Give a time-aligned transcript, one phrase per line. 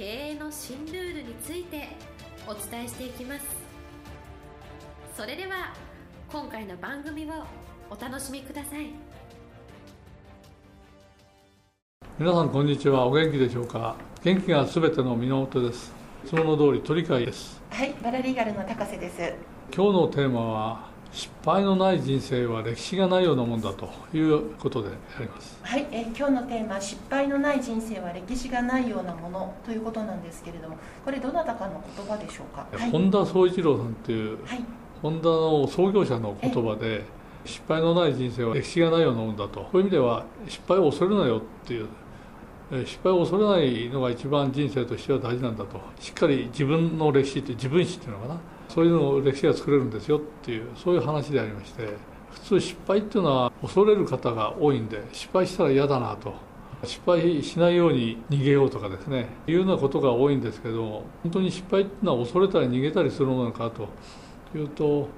[0.00, 1.88] 経営の新ルールについて
[2.46, 3.44] お伝えしていきます。
[5.14, 5.74] それでは
[6.32, 7.44] 今回の番組を
[7.90, 8.86] お楽しみください。
[12.18, 13.04] 皆さんこんにちは。
[13.04, 13.94] お元気でしょうか？
[14.22, 15.92] 元気がすべての源です。
[16.24, 17.60] いつもの通り鳥飼です。
[17.68, 19.34] はいバラリーガルの高瀬です。
[19.70, 25.58] 今日のテーマは失敗のない人生は歴史がないようなもんだということであります。
[25.62, 34.64] はいえ今日のテーマ失敗のない人生は歴史がないようなものということなんですけれどもこれどなたかの言葉でしょうか、はい、本田宗一郎さんっていう、はい、
[35.02, 37.04] ホンダの創業者の言葉で
[37.44, 39.60] 失敗のない人生は歴史がないようなもんだと。
[39.60, 41.88] こういう意味では失敗を恐れるなよっていう
[42.70, 45.80] 失敗を恐れないのが一番人生としては大事なんだと。
[45.98, 48.40] しっかり自分の歴史って自分史っていうのかな。
[48.68, 51.88] そういうのを歴史が作れるんですよっていうそういう話でありまして
[52.30, 56.32] 普通失敗っていうのは恐れる方が多いんで失敗したら嫌だなと。
[56.84, 59.26] 失敗しないように逃げようとかですね。
[59.46, 63.88] いうようなことが多いんですけど本当に失敗っていうのは恐れたり逃げたりするものなのかと。
[64.56, 65.08] いうと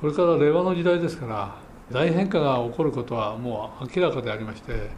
[0.00, 1.56] これから令和の時代ですから
[1.92, 4.90] 大変化が起こることはもう明らかでありまして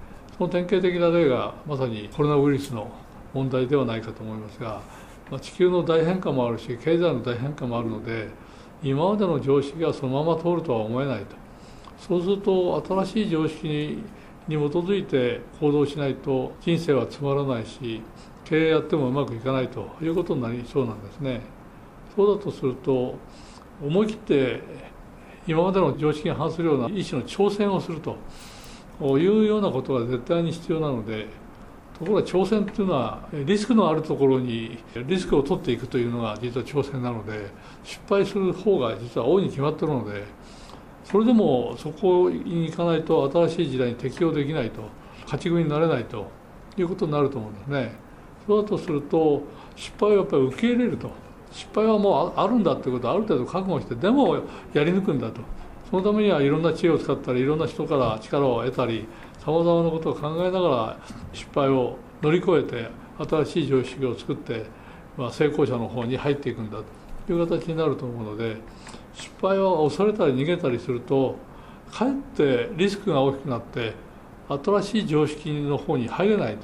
[0.43, 2.91] その典型的な例がまさにコロナウイルスの
[3.33, 4.83] 問題ではないかと思いますが
[5.31, 8.29] まあ、地球の大変化もあるし経済の大変化もあるので
[8.83, 11.37] 今までの常識がそのまま通るとは思えないと。
[11.97, 14.03] そうすると新しい常識
[14.49, 18.03] に基づいて行動しないと人生はつまらないし
[18.45, 21.41] 経営やってもうまくいかないということになりそうなんですね。
[22.15, 23.15] そうだとすると
[23.81, 24.61] 思い切って
[25.47, 28.17] 今までの常識に反するような一種の挑戦をすると。
[29.01, 31.27] いうようなことが絶対に必要なので
[31.99, 37.49] ところが挑戦っていうのはリスクのあるところにリスクを取っていくというのが実は挑戦なので
[37.85, 40.25] 失敗する方が実は大いに決まってるので
[41.05, 44.83] それでもそこに行かないと新しい時代に適応できないと
[45.25, 46.27] 勝ち組になれないと
[46.77, 47.93] いうことになると思うんですね。
[48.47, 49.43] そうだとすると
[49.77, 51.11] 失敗をやっぱり受け入れると
[51.53, 54.37] 失敗はもうあるんだということをある程度覚悟してでも
[54.73, 55.41] やり抜くんだと
[55.93, 59.07] そのためにはいろんな知恵を使ったりいろんな人から力を得たり
[59.45, 60.99] さまざまなことを考えながら
[61.35, 62.89] 失敗を乗り越えて
[63.29, 64.65] 新しい常識を作って、
[65.19, 66.79] まあ、成功者の方に入っていくんだ
[67.27, 68.57] という形になると思うので
[69.13, 71.37] 失敗は恐れたり逃げたりすると
[71.91, 73.93] かえってリスクが大きくなって
[74.49, 76.57] 新しい常識の方に入れない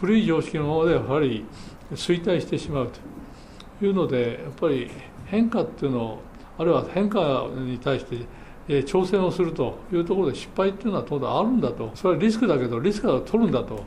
[0.00, 1.44] 古い常識のままでやはり
[1.92, 4.90] 衰退してしまうというのでやっぱり
[5.26, 6.29] 変化っていうのを
[6.60, 8.26] あるいは変化に対して
[8.68, 13.82] え挑戦をするというところで失敗っていうのは当然あるんだとそれはリスクだけどリスクは取るんだと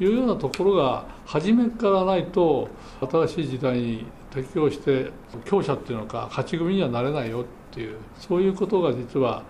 [0.00, 2.68] いうようなところが初めからないと
[3.00, 5.10] 新しい時代に適応して
[5.44, 9.44] 強者っていうのか勝ち組にはなれないよっていうそういうことが実は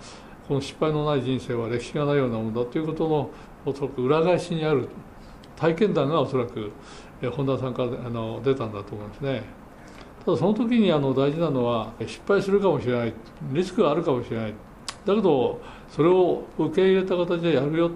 [0.47, 3.31] この失敗のない人生は歴史がないようなものだということの
[3.65, 4.89] おそらく裏返しにある
[5.57, 6.71] 体験談がおそらく
[7.35, 9.66] 本田さんからあの出たんだと思いますね。
[10.27, 13.15] ただその時にあの大事なのは失敗するかもしれない。
[13.53, 14.55] リスクがあるかもしれない。
[15.05, 17.89] だけどそれを受け入れた形でやるよ。
[17.89, 17.95] と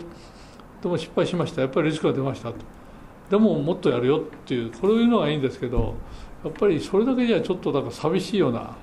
[0.82, 1.62] でも失敗しました。
[1.62, 2.58] やっぱりリスクが出ましたと。
[3.30, 5.94] でももっとやるよっていうこういうのがいいんですけど
[6.44, 8.76] やっぱりそれだけじゃちょっとなんか寂しいような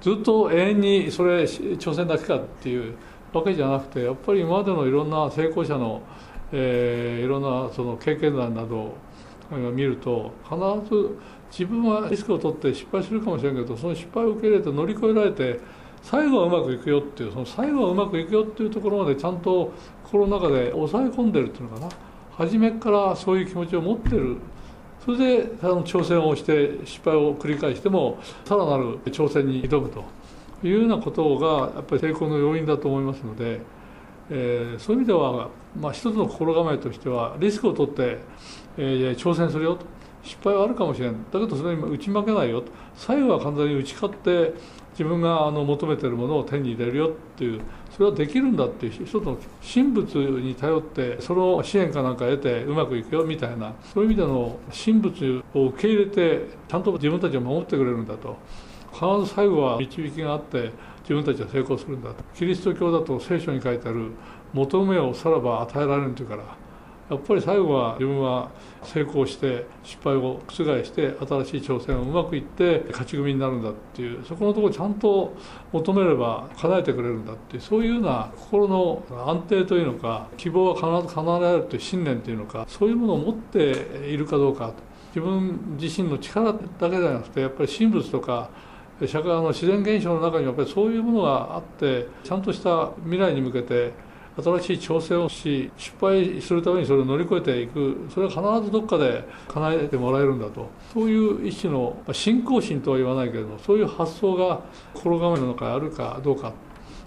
[0.00, 2.94] ずっと永遠にそれ挑戦だけかっていう
[3.32, 6.02] わけじゃなくてやっぱり今までのいろんな成功者の、
[6.52, 8.94] えー、いろんなその経験談などを
[9.72, 10.56] 見ると必
[10.88, 11.18] ず
[11.50, 15.60] 自分はリスクを取って失敗するかもしれんけどその失敗を受け入れて乗り越えられて
[16.02, 19.72] 最後はうまくいくよっていうその最後はうまくいくよっていうところまでちゃんと
[20.04, 21.88] 心の中で抑え込んでるっていうのかな。
[22.40, 24.38] 初めからそういう気持ちを持ってる
[25.04, 30.04] それであの挑戦をして失敗を繰り返してもさらなる挑戦に挑むと
[30.66, 33.60] いうようなことがやっぱり成功の要因だと思いますので、
[34.30, 38.18] えー、そういう意味では、まあ、一つの心構えとしてはリスクを取って、
[38.78, 39.99] えー、挑戦するよと。
[40.22, 42.62] 失敗はあるかもしれないだけどそれに打ち負けないよ
[42.94, 44.52] 最後は完全に打ち勝って
[44.92, 47.60] 自分があの求めてるものを手に入れるよっていう。
[47.90, 53.74] それはできるんだっていう一つの神仏に頼ってその支援かなんか得てうまくいくよみたいな。
[53.94, 58.36] そういう意味での神仏を受け入れてちゃんと自分たちを守ってくれるんだと。
[58.92, 60.70] 必ず最後は導きがあって
[61.02, 62.22] 自分たちは成功するんだと。
[62.34, 64.10] キリスト教だと聖書に書いてある
[64.52, 66.42] 求めをさらば与えられるというから。
[67.10, 68.50] やっぱり最後は自分は
[68.84, 75.34] 成功して失敗を覆して新しい挑戦をうまくいって勝ち組になるんだっていうそこのところちゃんと
[75.72, 83.70] 求めれば叶えてくれるんだっていうそういうような心の安定というのか希望は必ず叶えられるという信念というのかそういうものを持って
[84.08, 84.72] いるかどうか
[85.08, 86.58] 自分自身の力だ
[86.88, 88.50] けではなくてやっぱり神仏とか
[89.06, 93.92] 社会の自然現象の中にやっぱりそういうものがあってちゃんとした未来に向けて
[94.42, 98.06] 新しい挑戦をし失敗するためにそれを乗り越えていく。
[98.12, 100.68] それは必ずどっかで叶えてもらえるんだと。
[100.92, 104.60] そういう一種の信仰心とは言わないけれどそういう発想が
[104.94, 106.52] 心構えなの中にあるかどうか。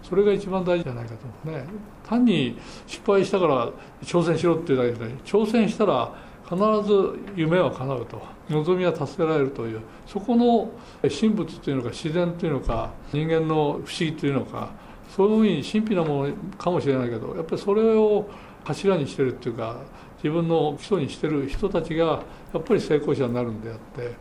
[0.01, 1.65] それが一番大事じゃないかと思うね。
[2.07, 2.57] 単に
[2.88, 3.71] 失敗したから
[4.03, 6.13] 挑戦しろっていうだけで挑戦したら
[6.44, 8.21] 必ず夢は叶うと。
[8.50, 9.80] 望みは達せられるという。
[10.06, 10.69] そこの
[11.01, 14.71] 神仏というのか自然というのか人間の不思議というのか
[15.15, 18.27] そういうふうに神秘なものかもしれないけどやっぱりそれを
[18.63, 19.77] 柱にしてるっていうか
[20.18, 22.24] 自分の基礎にしてる人たちが
[22.54, 24.15] やっぱり成功者になるんであって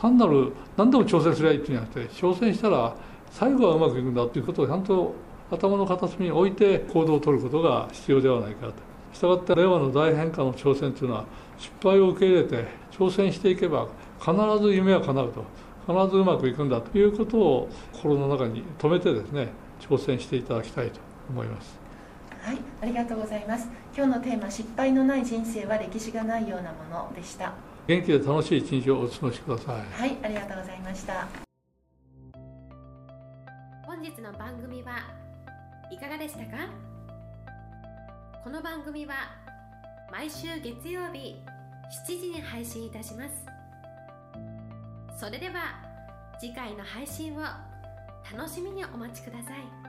[0.00, 2.94] 単なる何でも挑戦すりゃいいっていうんじゃなくて挑戦したら
[3.30, 5.14] 最後はうまくいくんだということをちゃんと
[5.50, 8.74] 頭の片隅に置いて行動をとることが必要ではないかと。
[9.14, 11.24] したがって令和の大変化の挑戦というのは
[11.56, 13.86] 失敗を受け入れて挑戦していけば
[14.18, 15.44] 必ず夢は叶うと
[15.86, 19.48] 必ずうまくいくんだということを心の中に留めてですね
[19.86, 21.78] 挑戦していただきたいと思います。
[22.40, 23.68] はいありがとうございます。
[23.96, 27.52] 今日のテーマ失敗のない人生は歴史がないようなものでした。
[27.86, 29.76] 元気で楽しい一日をお過ごしください。
[30.00, 31.26] はいありがとうございました。
[33.86, 34.98] 本日の番組は
[35.90, 36.68] いかがでしたか？
[38.42, 39.14] この番組は
[40.10, 41.36] 毎週月曜日
[42.08, 43.34] 7時に配信いたします。
[45.18, 45.78] それでは
[46.38, 47.40] 次回の配信を
[48.32, 49.83] 楽しみにお待ちください。